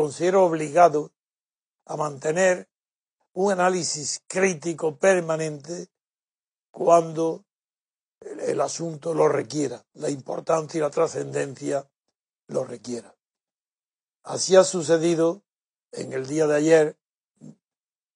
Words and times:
Considero 0.00 0.46
obligado 0.46 1.12
a 1.84 1.94
mantener 1.94 2.70
un 3.34 3.52
análisis 3.52 4.22
crítico 4.26 4.96
permanente 4.96 5.88
cuando 6.70 7.44
el, 8.22 8.58
asunto 8.62 9.12
lo 9.12 9.28
requiera, 9.28 9.84
la 9.92 10.08
importancia 10.08 10.78
y 10.78 10.80
la 10.80 10.88
trascendencia 10.88 11.86
lo 12.46 12.64
requiera. 12.64 13.14
Así 14.22 14.56
ha 14.56 14.64
sucedido 14.64 15.42
en 15.92 16.14
el 16.14 16.26
día 16.26 16.46
de 16.46 16.56
ayer, 16.56 16.98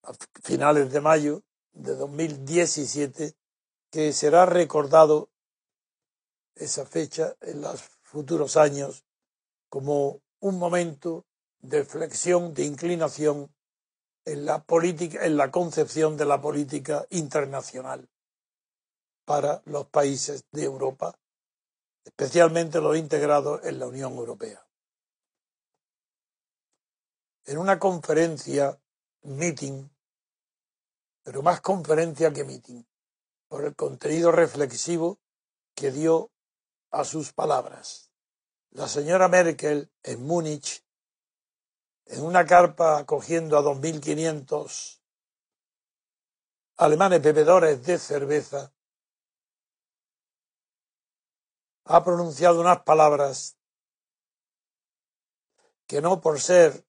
a 0.01 0.13
finales 0.41 0.91
de 0.91 1.01
mayo 1.01 1.43
de 1.73 1.95
2017, 1.95 3.35
que 3.91 4.11
será 4.11 4.47
recordado 4.47 5.29
esa 6.55 6.83
fecha 6.87 7.35
en 7.41 7.61
los 7.61 7.79
futuros 8.01 8.57
años 8.57 9.05
como 9.69 10.21
un 10.39 10.57
momento 10.57 11.27
de 11.69 11.83
flexión, 11.83 12.53
de 12.53 12.63
inclinación 12.63 13.53
en 14.25 14.45
la 14.45 14.63
política, 14.63 15.25
en 15.25 15.37
la 15.37 15.51
concepción 15.51 16.17
de 16.17 16.25
la 16.25 16.41
política 16.41 17.05
internacional 17.11 18.09
para 19.25 19.61
los 19.65 19.87
países 19.87 20.45
de 20.51 20.63
Europa, 20.63 21.19
especialmente 22.03 22.79
los 22.79 22.97
integrados 22.97 23.63
en 23.65 23.79
la 23.79 23.87
Unión 23.87 24.13
Europea. 24.13 24.65
En 27.45 27.57
una 27.57 27.79
conferencia, 27.79 28.79
meeting, 29.23 29.89
pero 31.23 31.41
más 31.41 31.61
conferencia 31.61 32.31
que 32.31 32.43
meeting, 32.43 32.83
por 33.47 33.65
el 33.65 33.75
contenido 33.75 34.31
reflexivo 34.31 35.19
que 35.75 35.91
dio 35.91 36.31
a 36.91 37.03
sus 37.03 37.33
palabras. 37.33 38.11
La 38.71 38.87
señora 38.87 39.27
Merkel 39.27 39.91
en 40.03 40.23
Múnich 40.23 40.84
en 42.05 42.23
una 42.23 42.45
carpa 42.45 42.99
acogiendo 42.99 43.57
a 43.57 43.61
2.500 43.61 45.01
alemanes 46.77 47.21
bebedores 47.21 47.83
de 47.85 47.97
cerveza, 47.97 48.73
ha 51.85 52.03
pronunciado 52.03 52.59
unas 52.59 52.81
palabras 52.83 53.57
que 55.87 56.01
no 56.01 56.19
por 56.19 56.39
ser 56.39 56.85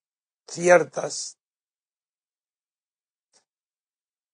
ciertas 0.47 1.37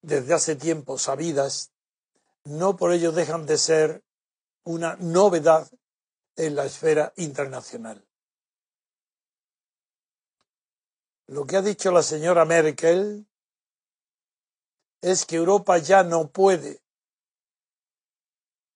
desde 0.02 0.34
hace 0.34 0.56
tiempo 0.56 0.98
sabidas, 0.98 1.72
no 2.44 2.76
por 2.76 2.92
ello 2.92 3.12
dejan 3.12 3.46
de 3.46 3.58
ser 3.58 4.04
una 4.64 4.96
novedad 4.98 5.70
en 6.36 6.56
la 6.56 6.66
esfera 6.66 7.14
internacional. 7.16 8.06
Lo 11.28 11.46
que 11.46 11.58
ha 11.58 11.62
dicho 11.62 11.92
la 11.92 12.04
señora 12.04 12.46
Merkel 12.46 13.28
es 15.02 15.26
que 15.26 15.38
Europa 15.38 15.78
ya 15.78 16.04
no 16.04 16.30
puede 16.30 16.82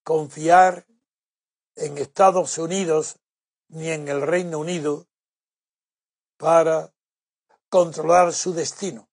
confiar 0.02 0.86
en 1.76 1.98
Estados 1.98 2.58
Unidos 2.58 3.18
ni 3.68 3.90
en 3.90 4.08
el 4.08 4.22
Reino 4.22 4.58
Unido 4.58 5.06
para 6.38 6.94
controlar 7.68 8.32
su 8.32 8.54
destino. 8.54 9.08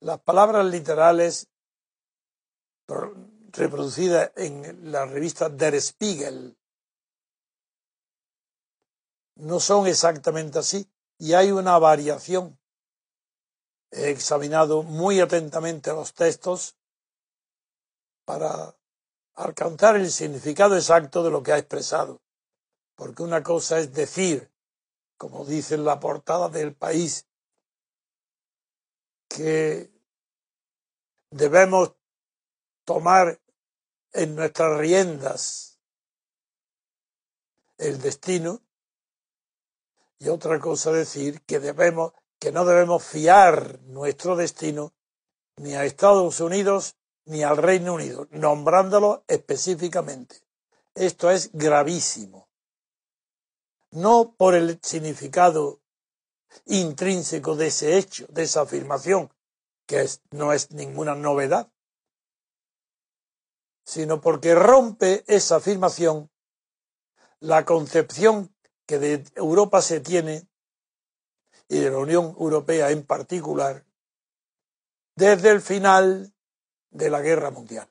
Las 0.00 0.20
palabras 0.20 0.64
literales 0.66 1.48
reproducidas 3.52 4.32
en 4.36 4.92
la 4.92 5.06
revista 5.06 5.48
Der 5.48 5.80
Spiegel 5.80 6.56
no 9.36 9.58
son 9.58 9.86
exactamente 9.86 10.58
así, 10.58 10.88
y 11.20 11.34
hay 11.34 11.52
una 11.52 11.78
variación. 11.78 12.58
He 13.90 14.08
examinado 14.08 14.82
muy 14.82 15.20
atentamente 15.20 15.90
los 15.90 16.14
textos 16.14 16.76
para 18.24 18.74
alcanzar 19.34 19.96
el 19.96 20.10
significado 20.10 20.76
exacto 20.76 21.22
de 21.22 21.30
lo 21.30 21.42
que 21.42 21.52
ha 21.52 21.58
expresado. 21.58 22.22
Porque 22.94 23.22
una 23.22 23.42
cosa 23.42 23.78
es 23.78 23.92
decir, 23.92 24.50
como 25.18 25.44
dice 25.44 25.74
en 25.74 25.84
la 25.84 26.00
portada 26.00 26.48
del 26.48 26.74
país, 26.74 27.26
que 29.28 29.92
debemos 31.30 31.92
tomar 32.84 33.38
en 34.12 34.34
nuestras 34.34 34.78
riendas 34.78 35.78
el 37.76 38.00
destino 38.00 38.62
y 40.20 40.28
otra 40.28 40.60
cosa 40.60 40.92
decir 40.92 41.40
que 41.42 41.58
debemos, 41.58 42.12
que 42.38 42.52
no 42.52 42.64
debemos 42.64 43.02
fiar 43.02 43.80
nuestro 43.84 44.36
destino 44.36 44.92
ni 45.56 45.74
a 45.74 45.84
Estados 45.84 46.40
Unidos 46.40 46.96
ni 47.24 47.42
al 47.42 47.56
Reino 47.56 47.94
Unido, 47.94 48.28
nombrándolo 48.30 49.24
específicamente. 49.26 50.36
Esto 50.94 51.30
es 51.30 51.50
gravísimo. 51.52 52.48
No 53.92 54.34
por 54.36 54.54
el 54.54 54.78
significado 54.82 55.80
intrínseco 56.66 57.56
de 57.56 57.68
ese 57.68 57.96
hecho, 57.96 58.26
de 58.28 58.42
esa 58.42 58.62
afirmación, 58.62 59.32
que 59.86 60.06
no 60.30 60.52
es 60.52 60.70
ninguna 60.70 61.14
novedad, 61.14 61.72
sino 63.84 64.20
porque 64.20 64.54
rompe 64.54 65.24
esa 65.26 65.56
afirmación 65.56 66.30
la 67.40 67.64
concepción 67.64 68.54
que 68.90 68.98
de 68.98 69.24
Europa 69.36 69.82
se 69.82 70.00
tiene, 70.00 70.48
y 71.68 71.78
de 71.78 71.90
la 71.92 71.98
Unión 71.98 72.34
Europea 72.40 72.90
en 72.90 73.06
particular, 73.06 73.84
desde 75.14 75.50
el 75.50 75.60
final 75.60 76.34
de 76.90 77.08
la 77.08 77.20
Guerra 77.20 77.52
Mundial. 77.52 77.88